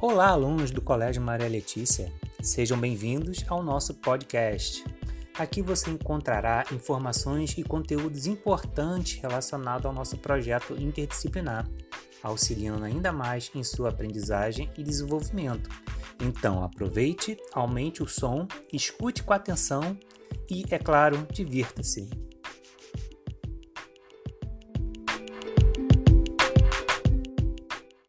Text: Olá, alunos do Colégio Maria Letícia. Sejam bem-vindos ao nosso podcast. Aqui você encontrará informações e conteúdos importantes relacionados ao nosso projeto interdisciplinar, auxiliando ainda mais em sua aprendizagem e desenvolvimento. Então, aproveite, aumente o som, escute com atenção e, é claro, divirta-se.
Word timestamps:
Olá, 0.00 0.28
alunos 0.28 0.70
do 0.70 0.80
Colégio 0.80 1.20
Maria 1.20 1.48
Letícia. 1.48 2.12
Sejam 2.40 2.78
bem-vindos 2.78 3.44
ao 3.48 3.64
nosso 3.64 3.92
podcast. 3.94 4.84
Aqui 5.36 5.60
você 5.60 5.90
encontrará 5.90 6.64
informações 6.70 7.58
e 7.58 7.64
conteúdos 7.64 8.24
importantes 8.28 9.20
relacionados 9.20 9.86
ao 9.86 9.92
nosso 9.92 10.16
projeto 10.16 10.80
interdisciplinar, 10.80 11.68
auxiliando 12.22 12.84
ainda 12.84 13.10
mais 13.10 13.50
em 13.56 13.64
sua 13.64 13.88
aprendizagem 13.88 14.70
e 14.78 14.84
desenvolvimento. 14.84 15.68
Então, 16.22 16.62
aproveite, 16.62 17.36
aumente 17.52 18.00
o 18.00 18.06
som, 18.06 18.46
escute 18.72 19.24
com 19.24 19.32
atenção 19.32 19.98
e, 20.48 20.64
é 20.70 20.78
claro, 20.78 21.26
divirta-se. 21.32 22.27